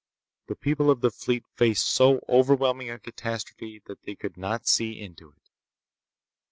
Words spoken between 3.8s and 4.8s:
that they could not